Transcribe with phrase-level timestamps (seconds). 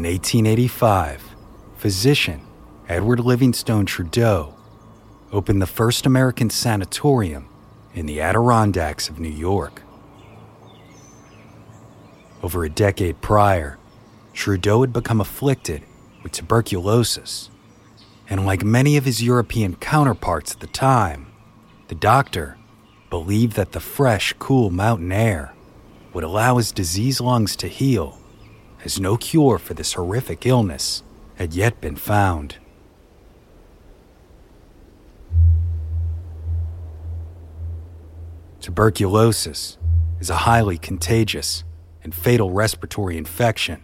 [0.00, 1.36] In 1885,
[1.76, 2.40] physician
[2.88, 4.54] Edward Livingstone Trudeau
[5.30, 7.50] opened the first American sanatorium
[7.92, 9.82] in the Adirondacks of New York.
[12.42, 13.76] Over a decade prior,
[14.32, 15.82] Trudeau had become afflicted
[16.22, 17.50] with tuberculosis,
[18.26, 21.30] and like many of his European counterparts at the time,
[21.88, 22.56] the doctor
[23.10, 25.52] believed that the fresh, cool mountain air
[26.14, 28.19] would allow his diseased lungs to heal
[28.84, 31.02] as no cure for this horrific illness
[31.36, 32.56] had yet been found.
[38.60, 39.78] Tuberculosis
[40.20, 41.64] is a highly contagious
[42.02, 43.82] and fatal respiratory infection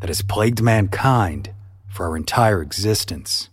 [0.00, 1.54] that has plagued mankind
[1.88, 3.48] for our entire existence.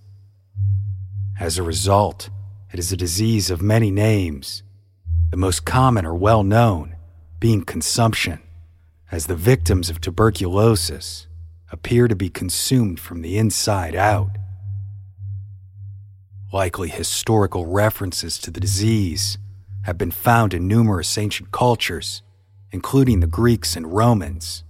[1.40, 2.30] As a result,
[2.72, 4.64] it is a disease of many names,
[5.32, 6.96] the most common or well known
[7.40, 8.42] being consumption
[9.12, 11.28] as the victims of tuberculosis
[11.72, 14.32] appear to be consumed from the inside out.
[16.52, 19.38] Likely historical references to the disease
[19.84, 22.22] have been found in numerous ancient cultures,
[22.72, 24.64] including the Greeks and Romans.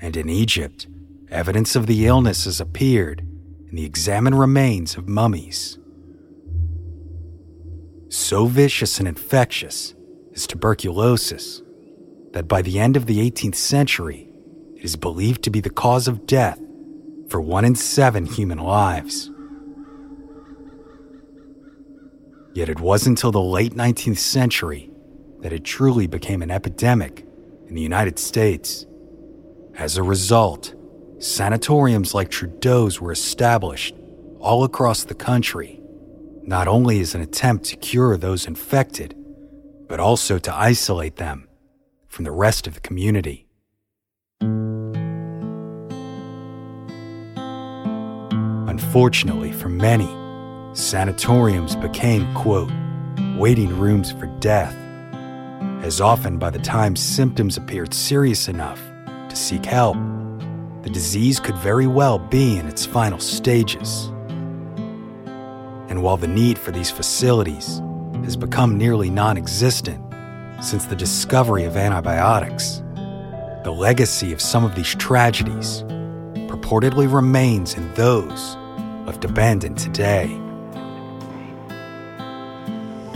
[0.00, 0.86] And in Egypt,
[1.30, 3.20] evidence of the illness has appeared
[3.68, 5.78] in the examined remains of mummies.
[8.08, 9.94] So vicious and infectious
[10.32, 11.62] is tuberculosis
[12.36, 14.28] that by the end of the 18th century,
[14.76, 16.60] it is believed to be the cause of death
[17.30, 19.30] for one in seven human lives.
[22.52, 24.90] Yet it wasn't until the late 19th century
[25.40, 27.26] that it truly became an epidemic
[27.68, 28.84] in the United States.
[29.74, 30.74] As a result,
[31.18, 33.94] sanatoriums like Trudeau's were established
[34.40, 35.80] all across the country,
[36.42, 39.16] not only as an attempt to cure those infected,
[39.88, 41.45] but also to isolate them
[42.16, 43.46] from the rest of the community.
[48.70, 50.08] Unfortunately for many,
[50.74, 52.70] sanatoriums became, quote,
[53.36, 54.74] waiting rooms for death,
[55.84, 58.80] as often by the time symptoms appeared serious enough
[59.28, 59.98] to seek help,
[60.84, 64.06] the disease could very well be in its final stages.
[65.90, 67.82] And while the need for these facilities
[68.24, 70.05] has become nearly non existent,
[70.60, 72.82] since the discovery of antibiotics.
[73.64, 75.82] The legacy of some of these tragedies
[76.48, 78.56] purportedly remains in those
[79.06, 80.40] left abandoned today.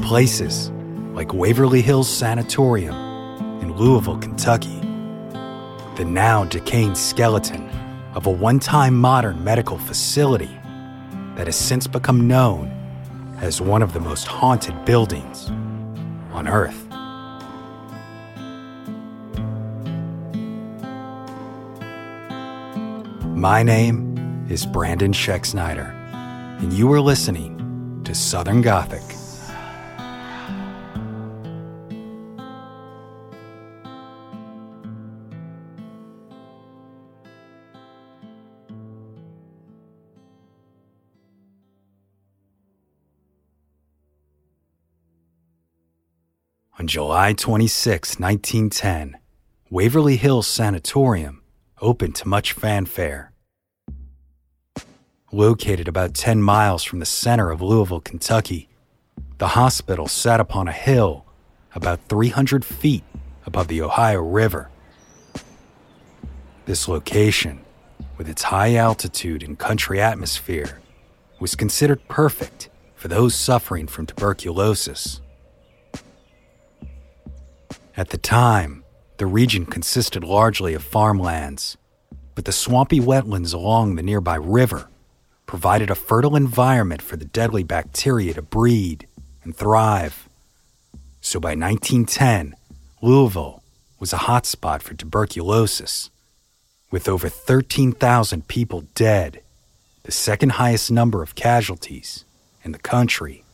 [0.03, 0.71] Places
[1.13, 2.95] like Waverly Hills Sanatorium
[3.61, 4.81] in Louisville, Kentucky,
[5.97, 7.69] the now decaying skeleton
[8.15, 10.51] of a one time modern medical facility
[11.37, 12.69] that has since become known
[13.41, 15.49] as one of the most haunted buildings
[16.33, 16.90] on Earth.
[23.41, 25.95] My name is Brandon Schexnayder,
[26.61, 29.01] and you are listening to Southern Gothic.
[46.79, 49.17] On July 26, 1910,
[49.71, 51.40] Waverly Hills Sanatorium
[51.81, 53.33] opened to much fanfare.
[55.33, 58.69] Located about 10 miles from the center of Louisville, Kentucky,
[59.39, 61.25] the hospital sat upon a hill
[61.75, 63.05] about 300 feet
[63.47, 64.71] above the Ohio River.
[66.67, 67.61] This location,
[68.19, 70.81] with its high altitude and country atmosphere,
[71.39, 75.21] was considered perfect for those suffering from tuberculosis.
[77.97, 78.85] At the time,
[79.21, 81.77] the region consisted largely of farmlands,
[82.35, 84.89] but the swampy wetlands along the nearby river
[85.45, 89.07] provided a fertile environment for the deadly bacteria to breed
[89.45, 90.27] and thrive.
[91.21, 92.55] So by 1910,
[93.03, 93.63] Louisville
[93.99, 96.09] was a hotspot for tuberculosis,
[96.91, 99.43] with over 13,000 people dead,
[100.05, 102.25] the second highest number of casualties
[102.65, 103.45] in the country.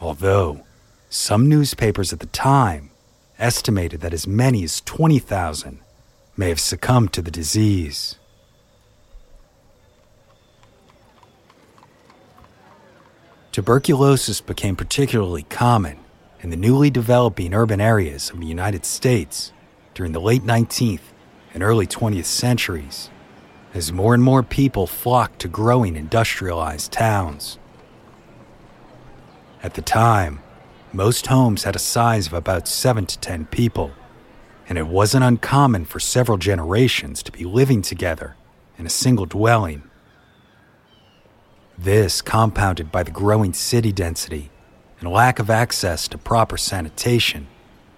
[0.00, 0.64] Although
[1.10, 2.90] some newspapers at the time
[3.38, 5.80] estimated that as many as 20,000
[6.36, 8.16] may have succumbed to the disease.
[13.52, 15.98] Tuberculosis became particularly common
[16.40, 19.52] in the newly developing urban areas of the United States
[19.94, 21.12] during the late 19th
[21.54, 23.10] and early 20th centuries,
[23.72, 27.58] as more and more people flocked to growing industrialized towns.
[29.62, 30.40] At the time,
[30.94, 33.90] most homes had a size of about 7 to 10 people,
[34.68, 38.36] and it wasn't uncommon for several generations to be living together
[38.78, 39.82] in a single dwelling.
[41.76, 44.50] This, compounded by the growing city density
[45.00, 47.48] and lack of access to proper sanitation,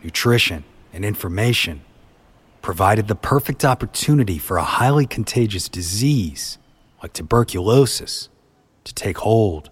[0.03, 1.83] nutrition, and information,
[2.63, 6.57] provided the perfect opportunity for a highly contagious disease
[7.03, 8.31] like tuberculosis
[8.85, 9.71] to take hold.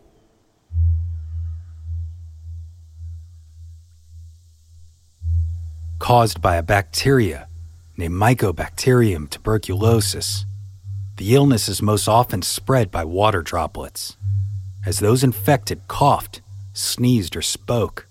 [6.05, 7.49] Caused by a bacteria
[7.97, 10.45] named Mycobacterium tuberculosis,
[11.17, 14.19] the illness is most often spread by water droplets,
[14.85, 16.43] as those infected coughed,
[16.75, 18.07] sneezed, or spoke.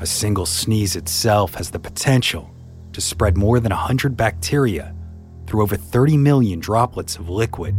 [0.00, 2.48] A single sneeze itself has the potential
[2.92, 4.94] to spread more than 100 bacteria
[5.48, 7.74] through over 30 million droplets of liquid.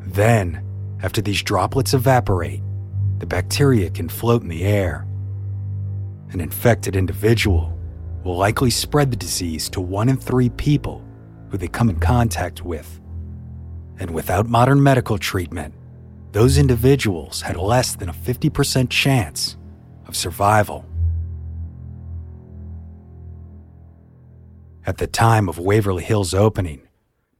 [0.00, 0.60] Then,
[1.04, 2.62] after these droplets evaporate,
[3.20, 5.06] the bacteria can float in the air.
[6.30, 7.78] An infected individual
[8.24, 11.04] will likely spread the disease to one in three people
[11.50, 13.00] who they come in contact with.
[13.98, 15.74] And without modern medical treatment,
[16.32, 19.56] those individuals had less than a 50% chance
[20.06, 20.84] of survival.
[24.86, 26.82] At the time of Waverly Hill's opening,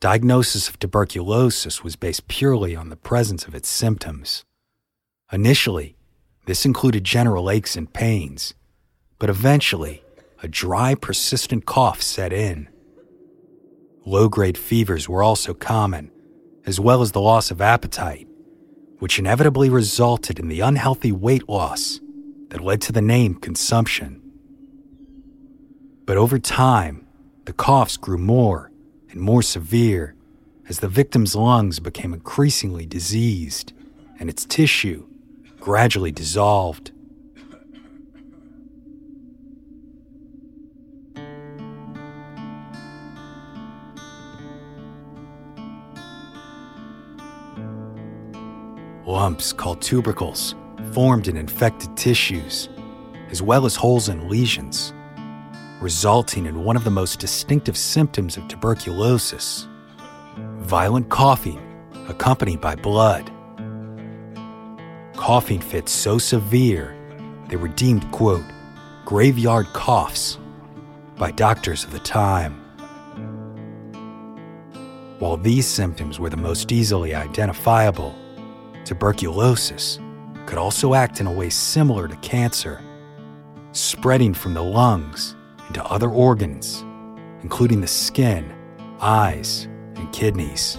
[0.00, 4.44] diagnosis of tuberculosis was based purely on the presence of its symptoms.
[5.32, 5.96] Initially,
[6.46, 8.54] this included general aches and pains,
[9.18, 10.02] but eventually,
[10.42, 12.68] a dry, persistent cough set in.
[14.04, 16.10] Low grade fevers were also common,
[16.66, 18.28] as well as the loss of appetite,
[18.98, 22.00] which inevitably resulted in the unhealthy weight loss
[22.50, 24.20] that led to the name consumption.
[26.06, 27.06] But over time,
[27.46, 28.70] the coughs grew more
[29.10, 30.14] and more severe
[30.68, 33.72] as the victim's lungs became increasingly diseased
[34.18, 35.06] and its tissue
[35.60, 36.92] gradually dissolved.
[49.06, 50.54] Lumps called tubercles
[50.92, 52.68] formed in infected tissues,
[53.30, 54.92] as well as holes and lesions,
[55.80, 59.68] resulting in one of the most distinctive symptoms of tuberculosis
[60.64, 61.60] violent coughing
[62.08, 63.30] accompanied by blood.
[65.14, 66.96] Coughing fits so severe,
[67.48, 68.44] they were deemed, quote,
[69.04, 70.38] graveyard coughs
[71.16, 72.60] by doctors of the time.
[75.18, 78.14] While these symptoms were the most easily identifiable,
[78.84, 79.98] tuberculosis
[80.46, 82.82] could also act in a way similar to cancer,
[83.72, 85.34] spreading from the lungs
[85.68, 86.84] into other organs,
[87.42, 88.52] including the skin,
[89.00, 90.78] eyes, and kidneys.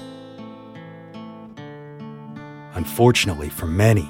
[2.75, 4.09] Unfortunately for many,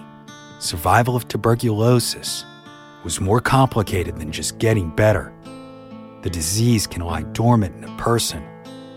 [0.59, 2.45] survival of tuberculosis
[3.03, 5.31] was more complicated than just getting better.
[6.23, 8.43] The disease can lie dormant in a person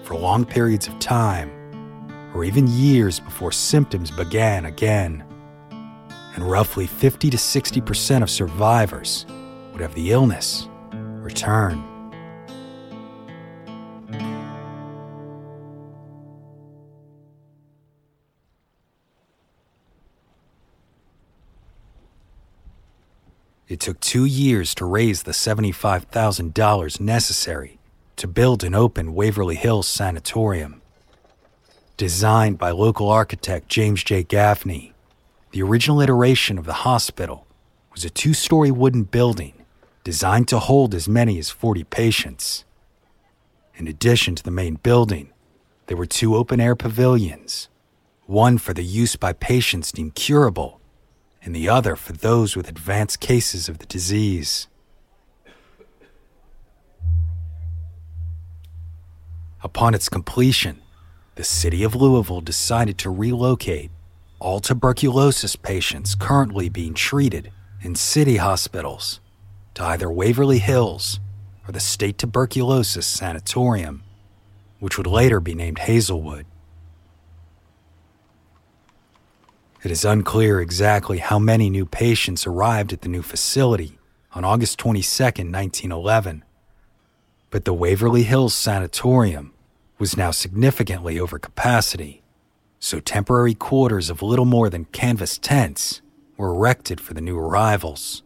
[0.02, 1.50] for long periods of time
[2.38, 5.24] or even years before symptoms began again.
[6.36, 9.26] And roughly 50 to 60% of survivors
[9.72, 11.82] would have the illness return.
[23.66, 27.80] It took two years to raise the $75,000 necessary
[28.14, 30.82] to build and open Waverly Hills Sanatorium.
[31.98, 34.22] Designed by local architect James J.
[34.22, 34.92] Gaffney,
[35.50, 37.44] the original iteration of the hospital
[37.92, 39.64] was a two story wooden building
[40.04, 42.64] designed to hold as many as 40 patients.
[43.74, 45.32] In addition to the main building,
[45.88, 47.68] there were two open air pavilions
[48.26, 50.80] one for the use by patients deemed curable,
[51.42, 54.68] and the other for those with advanced cases of the disease.
[59.64, 60.80] Upon its completion,
[61.38, 63.92] the city of Louisville decided to relocate
[64.40, 69.20] all tuberculosis patients currently being treated in city hospitals
[69.74, 71.20] to either Waverly Hills
[71.64, 74.02] or the State Tuberculosis Sanatorium,
[74.80, 76.44] which would later be named Hazelwood.
[79.84, 83.96] It is unclear exactly how many new patients arrived at the new facility
[84.34, 86.42] on August 22, 1911,
[87.50, 89.54] but the Waverly Hills Sanatorium
[89.98, 92.22] was now significantly over capacity,
[92.78, 96.00] so temporary quarters of little more than canvas tents
[96.36, 98.22] were erected for the new arrivals.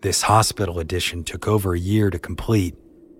[0.00, 2.74] This hospital addition took over a year to complete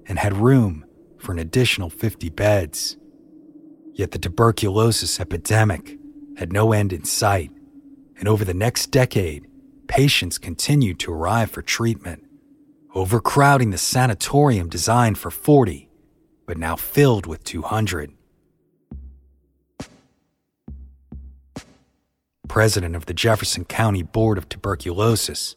[0.07, 0.85] and had room
[1.19, 2.97] for an additional 50 beds.
[3.95, 5.97] Yet the tuberculosis epidemic
[6.37, 7.51] had no end in sight,
[8.19, 9.47] and over the next decade,
[9.87, 12.24] patients continued to arrive for treatment,
[12.95, 15.89] overcrowding the sanatorium designed for 40,
[16.47, 18.13] but now filled with 200.
[22.47, 25.57] President of the Jefferson County Board of Tuberculosis,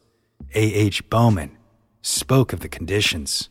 [0.55, 1.07] A.H.
[1.11, 1.55] Bowman,
[2.01, 3.49] spoke of the conditions.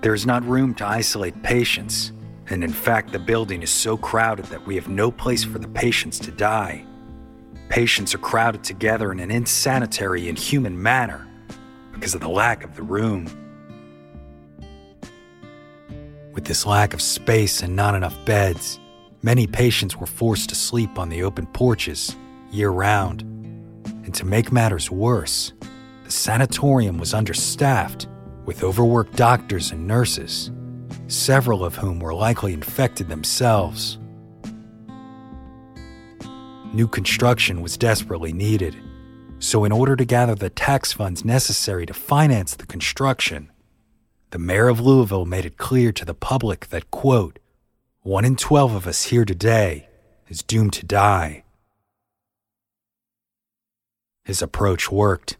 [0.00, 2.10] There is not room to isolate patients,
[2.48, 5.68] and in fact, the building is so crowded that we have no place for the
[5.68, 6.84] patients to die.
[7.68, 11.29] Patients are crowded together in an insanitary, inhuman manner
[11.92, 13.26] because of the lack of the room.
[16.32, 18.78] With this lack of space and not enough beds,
[19.22, 22.16] many patients were forced to sleep on the open porches
[22.50, 23.22] year round.
[24.04, 25.52] And to make matters worse,
[26.04, 28.06] the sanatorium was understaffed
[28.44, 30.50] with overworked doctors and nurses,
[31.08, 33.98] several of whom were likely infected themselves.
[36.72, 38.76] New construction was desperately needed,
[39.40, 43.50] so in order to gather the tax funds necessary to finance the construction,
[44.30, 47.38] the mayor of Louisville made it clear to the public that, quote,
[48.02, 49.88] one in 12 of us here today
[50.28, 51.42] is doomed to die.
[54.24, 55.38] His approach worked,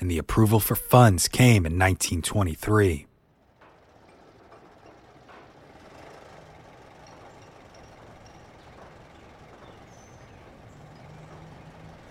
[0.00, 3.06] and the approval for funds came in 1923.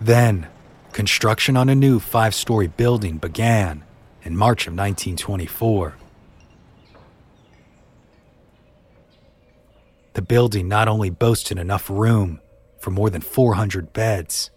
[0.00, 0.48] Then,
[0.92, 3.82] construction on a new five story building began
[4.22, 5.96] in March of 1924.
[10.14, 12.40] The building not only boasted enough room
[12.78, 14.50] for more than 400 beds,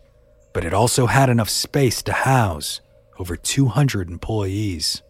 [0.54, 2.82] but it also had enough space to house
[3.18, 5.02] over 200 employees.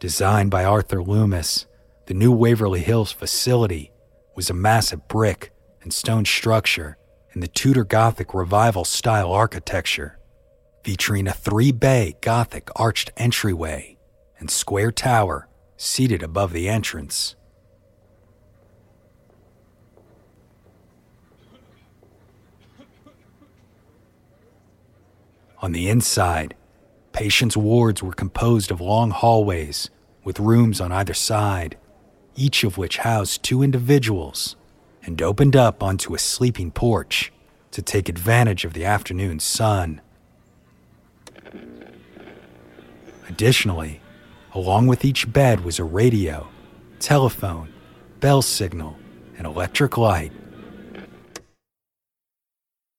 [0.00, 1.66] Designed by Arthur Loomis,
[2.06, 3.92] the new Waverly Hills facility
[4.34, 6.97] was a massive brick and stone structure
[7.38, 10.18] in the Tudor Gothic Revival style architecture,
[10.82, 13.96] featuring a three bay Gothic arched entryway
[14.40, 17.36] and square tower seated above the entrance.
[25.62, 26.56] On the inside,
[27.12, 29.90] patients' wards were composed of long hallways
[30.24, 31.78] with rooms on either side,
[32.34, 34.56] each of which housed two individuals
[35.08, 37.32] and opened up onto a sleeping porch
[37.70, 40.02] to take advantage of the afternoon sun.
[43.26, 44.02] Additionally,
[44.52, 46.46] along with each bed was a radio,
[46.98, 47.72] telephone,
[48.20, 48.98] bell signal,
[49.38, 50.30] and electric light.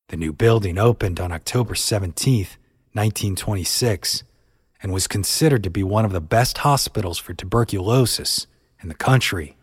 [0.08, 2.38] The new building opened on October 17,
[2.94, 4.24] 1926,
[4.82, 8.48] and was considered to be one of the best hospitals for tuberculosis
[8.82, 9.58] in the country.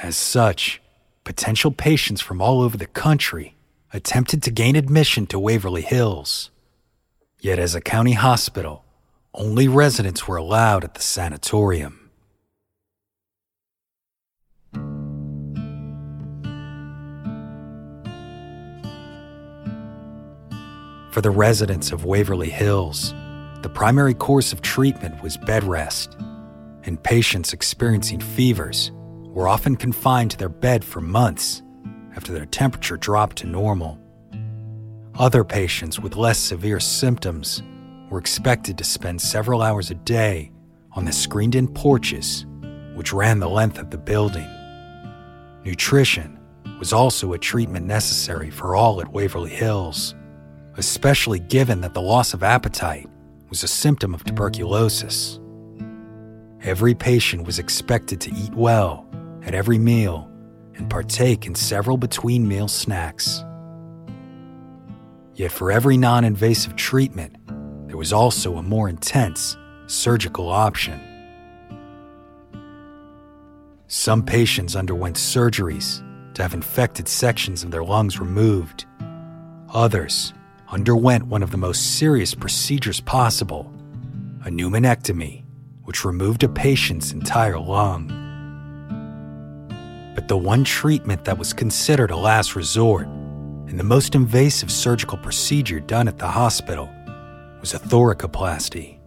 [0.00, 0.80] As such,
[1.24, 3.54] potential patients from all over the country
[3.92, 6.50] attempted to gain admission to Waverly Hills.
[7.40, 8.84] Yet, as a county hospital,
[9.34, 12.10] only residents were allowed at the sanatorium.
[21.12, 23.12] For the residents of Waverly Hills,
[23.60, 26.16] the primary course of treatment was bed rest,
[26.84, 28.90] and patients experiencing fevers
[29.32, 31.62] were often confined to their bed for months
[32.14, 33.98] after their temperature dropped to normal.
[35.14, 37.62] Other patients with less severe symptoms
[38.10, 40.50] were expected to spend several hours a day
[40.92, 42.46] on the screened in porches
[42.94, 44.48] which ran the length of the building.
[45.64, 46.38] Nutrition
[46.78, 50.14] was also a treatment necessary for all at Waverly Hills,
[50.76, 53.08] especially given that the loss of appetite
[53.48, 55.40] was a symptom of tuberculosis.
[56.62, 59.06] Every patient was expected to eat well
[59.44, 60.30] at every meal
[60.74, 63.44] and partake in several between meal snacks.
[65.34, 67.36] Yet, for every non invasive treatment,
[67.86, 69.56] there was also a more intense
[69.86, 71.00] surgical option.
[73.88, 76.02] Some patients underwent surgeries
[76.34, 78.86] to have infected sections of their lungs removed.
[79.72, 80.32] Others
[80.68, 83.70] underwent one of the most serious procedures possible
[84.44, 85.44] a pneumonectomy,
[85.84, 88.21] which removed a patient's entire lung.
[90.32, 95.78] The one treatment that was considered a last resort and the most invasive surgical procedure
[95.78, 96.88] done at the hospital
[97.60, 98.98] was a thoracoplasty.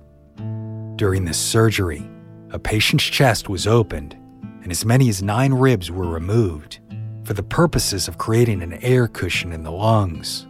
[0.97, 2.07] During this surgery,
[2.51, 4.13] a patient's chest was opened
[4.61, 6.77] and as many as nine ribs were removed
[7.23, 10.45] for the purposes of creating an air cushion in the lungs.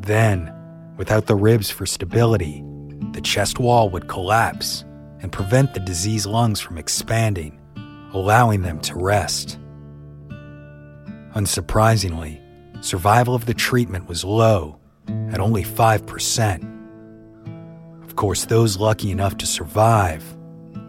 [0.00, 0.52] Then,
[0.96, 2.64] without the ribs for stability,
[3.12, 4.84] the chest wall would collapse
[5.20, 7.60] and prevent the diseased lungs from expanding,
[8.12, 9.56] allowing them to rest.
[11.34, 12.40] Unsurprisingly,
[12.84, 14.78] survival of the treatment was low
[15.30, 18.04] at only 5%.
[18.04, 20.24] Of course, those lucky enough to survive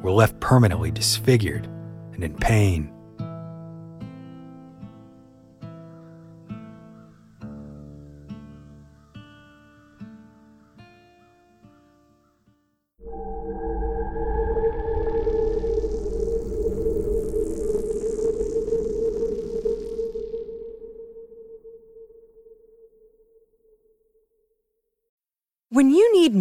[0.02, 1.66] were left permanently disfigured
[2.14, 2.92] and in pain.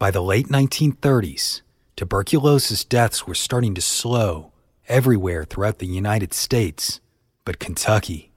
[0.00, 1.60] By the late 1930s,
[1.94, 4.50] tuberculosis deaths were starting to slow
[4.88, 7.00] everywhere throughout the United States,
[7.44, 8.32] but Kentucky.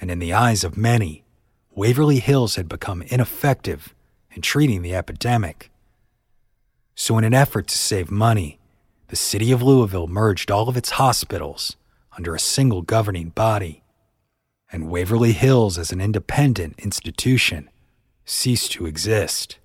[0.00, 1.22] And in the eyes of many,
[1.70, 3.94] Waverly Hills had become ineffective
[4.32, 5.70] in treating the epidemic.
[6.96, 8.58] So, in an effort to save money,
[9.10, 11.76] the city of Louisville merged all of its hospitals
[12.16, 13.84] under a single governing body,
[14.72, 17.70] and Waverly Hills as an independent institution
[18.24, 19.60] ceased to exist.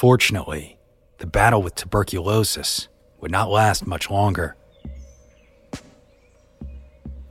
[0.00, 0.78] Fortunately,
[1.18, 2.88] the battle with tuberculosis
[3.20, 4.56] would not last much longer.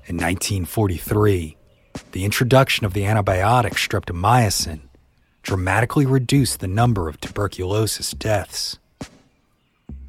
[0.05, 1.57] In 1943,
[2.11, 4.81] the introduction of the antibiotic streptomycin
[5.41, 8.77] dramatically reduced the number of tuberculosis deaths.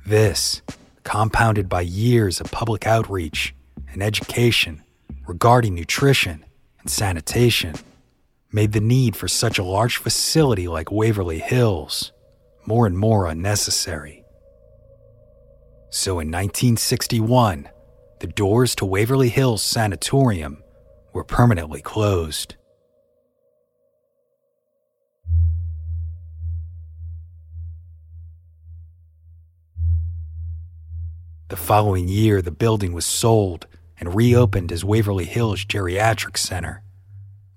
[0.05, 0.61] This,
[1.03, 3.55] compounded by years of public outreach
[3.91, 4.83] and education
[5.27, 6.45] regarding nutrition
[6.79, 7.77] and sanitation,
[8.53, 12.13] made the need for such a large facility like Waverly Hills
[12.71, 14.25] more and more unnecessary.
[15.91, 17.69] So in 1961,
[18.21, 20.63] the doors to Waverly Hills Sanatorium
[21.13, 22.55] were permanently closed.
[31.49, 33.67] The following year, the building was sold
[33.99, 36.85] and reopened as Waverly Hills Geriatric Center.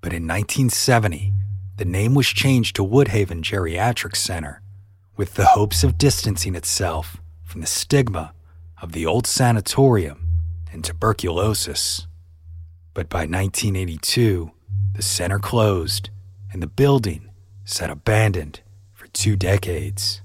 [0.02, 1.32] But in 1970,
[1.78, 4.63] the name was changed to Woodhaven Geriatric Center
[5.16, 8.34] with the hopes of distancing itself from the stigma
[8.82, 10.28] of the old sanatorium
[10.72, 12.08] and tuberculosis.
[12.94, 14.52] But by 1982,
[14.94, 16.10] the center closed
[16.52, 17.30] and the building
[17.64, 18.62] sat abandoned
[18.94, 20.22] for two decades.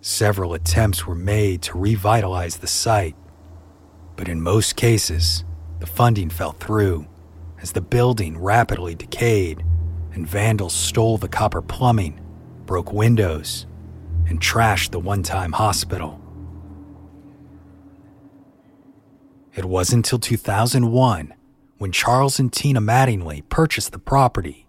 [0.00, 3.16] Several attempts were made to revitalize the site,
[4.16, 5.44] but in most cases,
[5.78, 7.06] the funding fell through
[7.60, 9.64] as the building rapidly decayed
[10.14, 12.20] and vandals stole the copper plumbing,
[12.66, 13.66] broke windows,
[14.28, 16.20] and trashed the one time hospital.
[19.54, 21.34] It wasn't until 2001,
[21.78, 24.66] when Charles and Tina Mattingly purchased the property,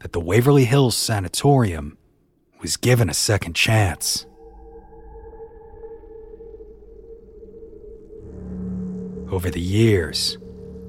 [0.00, 1.98] that the Waverly Hills Sanatorium
[2.60, 4.26] was given a second chance.
[9.30, 10.38] Over the years,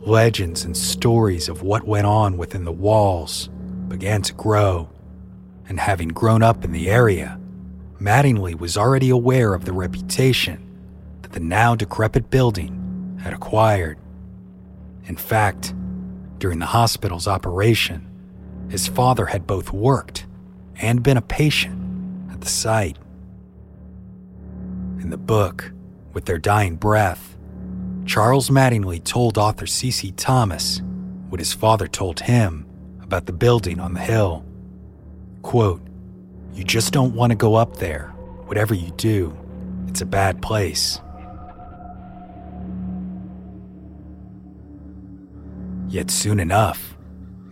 [0.02, 3.50] legends and stories of what went on within the walls
[3.88, 4.90] began to grow,
[5.68, 7.40] and having grown up in the area,
[8.00, 10.62] Mattingly was already aware of the reputation
[11.22, 13.98] that the now decrepit building had acquired.
[15.06, 15.74] In fact,
[16.38, 18.08] during the hospital's operation,
[18.70, 20.26] his father had both worked
[20.76, 22.98] and been a patient at the site.
[25.00, 25.72] In the book,
[26.14, 27.38] With Their Dying Breath,
[28.06, 30.12] Charles Mattingly told author C.C.
[30.12, 30.82] Thomas
[31.30, 32.65] what his father told him
[33.06, 34.44] about the building on the hill.
[35.44, 35.82] Quote,
[36.54, 38.08] You just don't want to go up there.
[38.48, 39.38] Whatever you do,
[39.88, 41.00] it's a bad place.
[45.88, 46.98] Yet soon enough,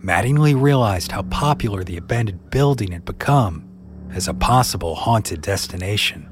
[0.02, 3.66] Mattingly realized how popular the abandoned building had become
[4.10, 6.28] as a possible haunted destination.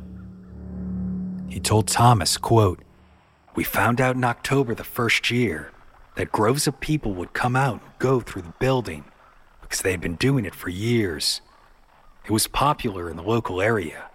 [1.48, 2.82] He told Thomas, quote,
[3.54, 5.70] We found out in October the first year
[6.16, 9.04] that groves of people would come out and go through the building
[9.72, 11.40] because they had been doing it for years.
[12.26, 14.10] It was popular in the local area.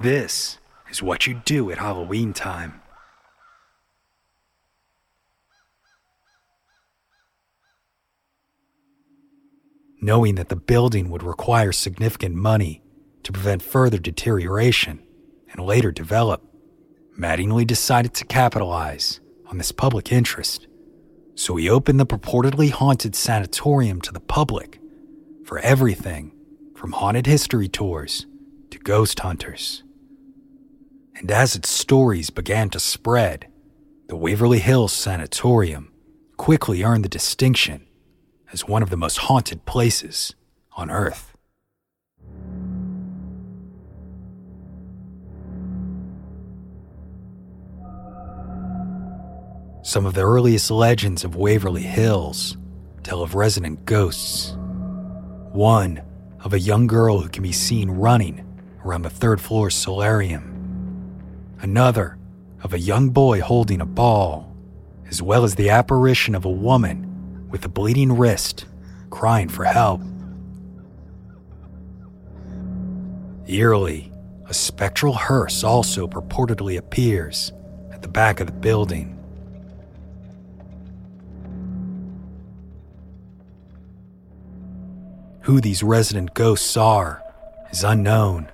[0.00, 0.58] This
[0.92, 2.80] is what you do at Halloween time.
[10.00, 12.80] Knowing that the building would require significant money
[13.24, 15.02] to prevent further deterioration
[15.50, 16.44] and later develop,
[17.18, 20.68] Mattingly decided to capitalize on this public interest.
[21.34, 24.78] So he opened the purportedly haunted sanatorium to the public
[25.44, 26.32] for everything
[26.74, 28.26] from haunted history tours
[28.70, 29.82] to ghost hunters.
[31.14, 33.46] And as its stories began to spread,
[34.08, 35.92] the Waverly Hills Sanatorium
[36.36, 37.86] quickly earned the distinction
[38.52, 40.34] as one of the most haunted places
[40.76, 41.36] on Earth.
[49.84, 52.56] Some of the earliest legends of Waverly Hills
[53.02, 54.56] tell of resident ghosts.
[55.52, 56.00] One
[56.42, 58.42] of a young girl who can be seen running
[58.86, 60.48] around the third floor solarium.
[61.60, 62.16] Another
[62.62, 64.56] of a young boy holding a ball,
[65.06, 68.64] as well as the apparition of a woman with a bleeding wrist
[69.10, 70.00] crying for help.
[73.46, 74.10] Eerily,
[74.46, 77.52] a spectral hearse also purportedly appears
[77.92, 79.21] at the back of the building.
[85.42, 87.20] Who these resident ghosts are
[87.72, 88.48] is unknown,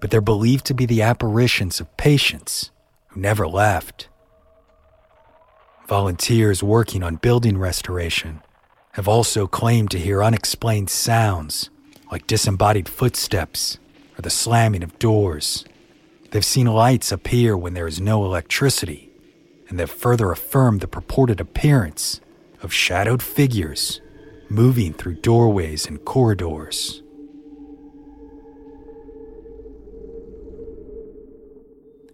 [0.00, 2.70] but they're believed to be the apparitions of patients
[3.08, 4.08] who never left.
[5.88, 8.42] Volunteers working on building restoration
[8.92, 11.68] have also claimed to hear unexplained sounds
[12.12, 13.78] like disembodied footsteps
[14.16, 15.64] or the slamming of doors.
[16.30, 19.10] They've seen lights appear when there is no electricity,
[19.68, 22.20] and they've further affirmed the purported appearance
[22.62, 24.00] of shadowed figures
[24.48, 27.02] moving through doorways and corridors.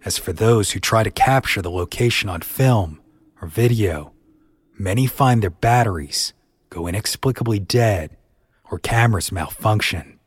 [0.03, 3.01] As for those who try to capture the location on film,
[3.41, 4.13] or video,
[4.77, 6.33] many find their batteries
[6.69, 8.15] go inexplicably dead
[8.69, 10.19] or cameras malfunction.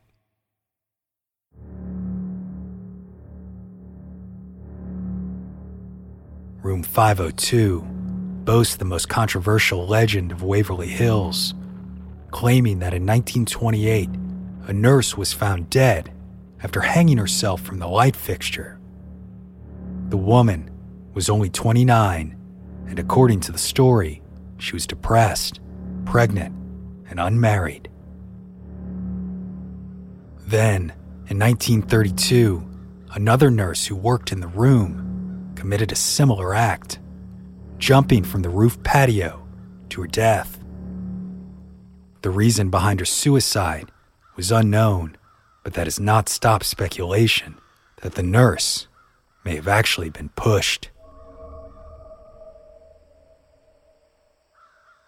[6.63, 7.81] Room 502
[8.45, 11.55] boasts the most controversial legend of Waverly Hills,
[12.31, 14.11] claiming that in 1928,
[14.67, 16.13] a nurse was found dead
[16.63, 18.79] after hanging herself from the light fixture.
[20.09, 20.71] The woman
[21.15, 22.39] was only 29
[22.89, 24.23] and according to the story,
[24.57, 25.61] she was depressed,
[26.07, 26.55] pregnant,
[27.11, 27.91] and unmarried.
[30.47, 30.95] Then,
[31.29, 32.67] in 1932,
[33.15, 36.99] another nurse who worked in the room committed a similar act,
[37.77, 39.47] jumping from the roof patio
[39.91, 40.58] to her death.
[42.23, 43.91] The reason behind her suicide
[44.37, 45.17] was unknown,
[45.63, 47.57] but that has not stopped speculation
[48.03, 48.89] that the nurse
[49.45, 50.91] may have actually been pushed.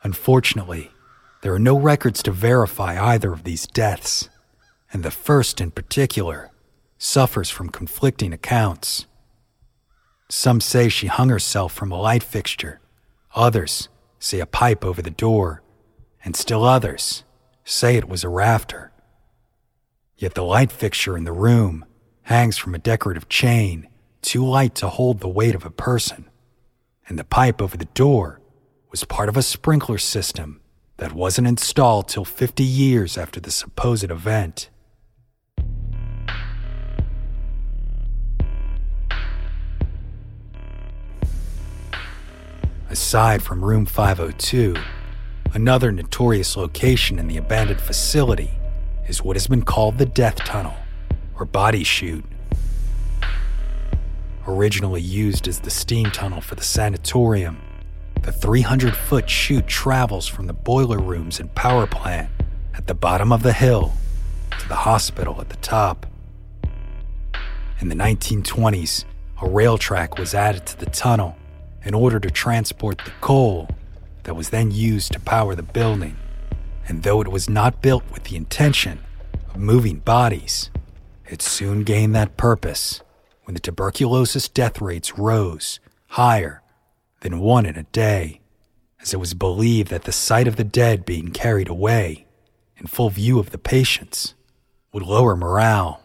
[0.03, 0.91] Unfortunately,
[1.43, 4.29] there are no records to verify either of these deaths,
[4.93, 6.51] and the first in particular
[6.99, 9.07] suffers from conflicting accounts.
[10.29, 12.81] Some say she hung herself from a light fixture,
[13.35, 15.63] others say a pipe over the door,
[16.25, 17.25] and still others
[17.65, 18.93] say it was a rafter.
[20.17, 21.85] Yet the light fixture in the room
[22.23, 23.89] hangs from a decorative chain
[24.23, 26.29] too light to hold the weight of a person,
[27.09, 28.41] and the pipe over the door
[28.91, 30.61] was part of a sprinkler system
[30.99, 34.69] that wasn't installed till 50 years after the supposed event.
[42.91, 44.75] Aside from room 502,
[45.55, 48.53] another notorious location in the abandoned facility
[49.09, 50.75] is what has been called the death tunnel
[51.39, 52.25] or body chute
[54.47, 57.61] originally used as the steam tunnel for the sanatorium.
[58.23, 62.31] The 300 foot chute travels from the boiler rooms and power plant
[62.75, 63.93] at the bottom of the hill
[64.59, 66.07] to the hospital at the top.
[67.81, 69.05] In the 1920s,
[69.41, 71.37] a rail track was added to the tunnel
[71.83, 73.69] in order to transport the coal
[74.25, 76.17] that was then used to power the building.
[76.87, 79.01] And though it was not built with the intention
[79.49, 80.71] of moving bodies,
[81.29, 83.03] it soon gained that purpose
[83.45, 86.63] when the tuberculosis death rates rose higher
[87.21, 88.41] than one in a day,
[89.01, 92.27] as it was believed that the sight of the dead being carried away
[92.77, 94.35] in full view of the patients
[94.93, 96.03] would lower morale.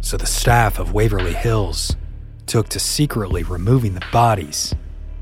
[0.00, 1.96] So the staff of Waverly Hills
[2.54, 4.76] took to secretly removing the bodies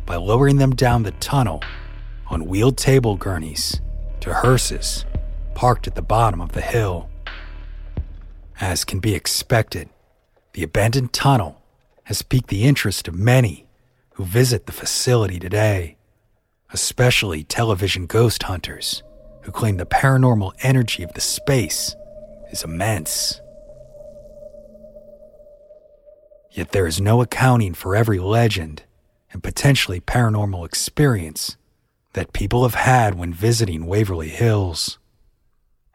[0.04, 1.62] by lowering them down the tunnel
[2.26, 3.80] on wheeled table gurneys
[4.20, 5.06] to hearses
[5.54, 7.08] parked at the bottom of the hill.
[8.60, 9.88] As can be expected,
[10.52, 11.62] the abandoned tunnel
[12.02, 13.66] has piqued the interest of many
[14.16, 15.96] who visit the facility today,
[16.74, 19.02] especially television ghost hunters
[19.44, 21.96] who claim the paranormal energy of the space
[22.50, 23.41] is immense.
[26.52, 28.82] Yet there is no accounting for every legend
[29.32, 31.56] and potentially paranormal experience
[32.12, 34.98] that people have had when visiting Waverly Hills.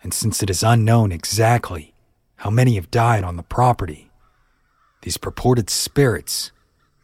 [0.02, 1.93] And since it is unknown exactly
[2.38, 4.10] how many have died on the property.
[5.02, 6.52] These purported spirits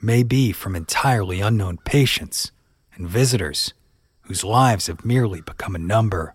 [0.02, 2.52] may be from entirely unknown patients
[2.96, 3.74] and visitors
[4.22, 6.34] whose lives have merely become a number.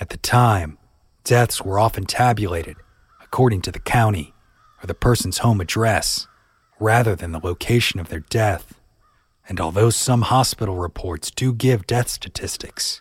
[0.00, 0.78] At the time,
[1.24, 2.76] deaths were often tabulated
[3.20, 4.34] according to the county
[4.82, 6.26] or the person's home address
[6.78, 8.80] rather than the location of their death.
[9.48, 13.00] And although some hospital reports do give death statistics,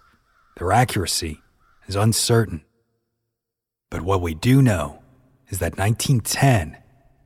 [0.57, 1.41] their accuracy
[1.87, 2.63] is uncertain.
[3.89, 5.01] But what we do know
[5.49, 6.77] is that 1910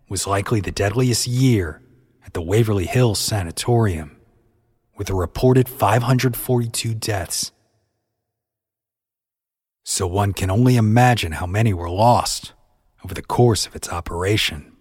[0.09, 1.81] was likely the deadliest year
[2.25, 4.17] at the Waverly Hills Sanatorium,
[4.97, 7.51] with a reported 542 deaths.
[9.83, 12.53] So one can only imagine how many were lost
[13.31, 14.73] course of its operation.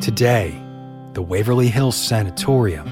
[0.00, 0.60] Today,
[1.12, 2.88] the Waverly Hills Sanatorium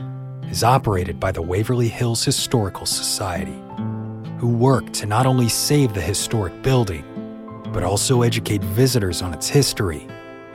[0.48, 3.60] is operated by the Waverly Hills Historical Society,
[4.38, 7.04] who work to not only save the historic building,
[7.72, 10.06] but also educate visitors on its history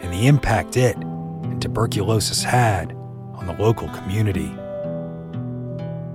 [0.01, 2.96] and the impact it and tuberculosis had
[3.47, 4.51] the local community.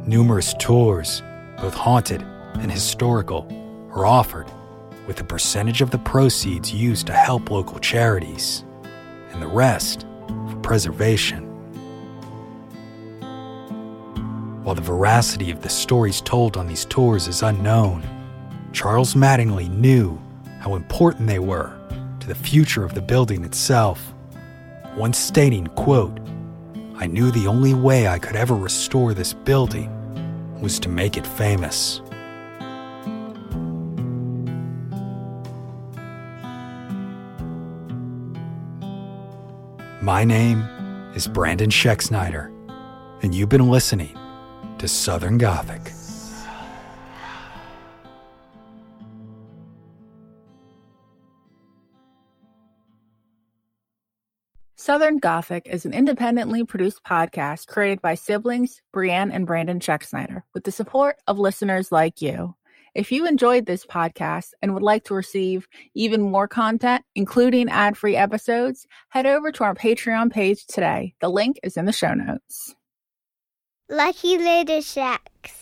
[0.07, 1.23] Numerous tours,
[1.59, 2.23] both haunted
[2.61, 3.47] and historical,
[3.95, 4.47] are offered,
[5.07, 8.65] with a percentage of the proceeds used to help local charities,
[9.31, 10.07] and the rest
[10.49, 11.49] for preservation.
[14.63, 18.05] While the veracity of the stories told on these tours is unknown,
[18.73, 20.21] Charles Mattingly knew
[20.61, 21.77] how important they were
[22.21, 24.15] to the future of the building itself.
[24.97, 26.22] Once stating, quote,
[27.03, 29.91] I knew the only way I could ever restore this building
[30.61, 32.01] was to make it famous.
[40.01, 40.61] My name
[41.17, 42.53] is Brandon Schexnayder,
[43.25, 44.17] and you've been listening
[44.79, 45.91] to Southern Gothic.
[54.83, 60.65] Southern Gothic is an independently produced podcast created by siblings Brienne and Brandon Schexnayder with
[60.65, 62.57] the support of listeners like you.
[62.93, 67.97] If you enjoyed this podcast and would like to receive even more content, including ad
[67.97, 71.15] free episodes, head over to our Patreon page today.
[71.21, 72.75] The link is in the show notes.
[73.89, 75.62] Lucky Little Shacks.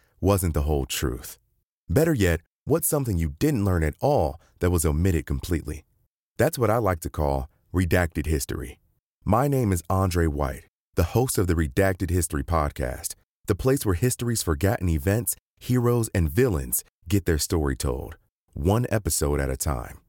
[0.21, 1.39] wasn't the whole truth?
[1.89, 5.83] Better yet, what's something you didn't learn at all that was omitted completely?
[6.37, 8.79] That's what I like to call redacted history.
[9.25, 13.15] My name is Andre White, the host of the Redacted History Podcast,
[13.47, 18.17] the place where history's forgotten events, heroes, and villains get their story told,
[18.53, 20.01] one episode at a time.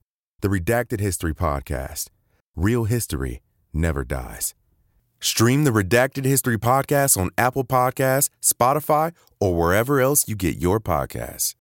[0.43, 2.09] The Redacted History Podcast.
[2.55, 3.41] Real history
[3.73, 4.55] never dies.
[5.23, 10.81] Stream the Redacted History Podcast on Apple Podcasts, Spotify, or wherever else you get your
[10.81, 11.51] podcasts.